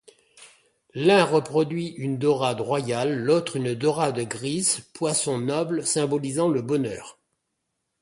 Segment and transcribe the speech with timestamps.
[0.95, 7.19] L'un reproduit une daurade royale, l'autre une daurade grise, poissons nobles symbolisant le bonheur.